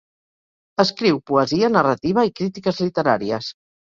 Escriu 0.83 1.21
poesia, 1.31 1.69
narrativa 1.75 2.25
i 2.31 2.33
crítiques 2.41 2.81
literàries. 2.89 3.53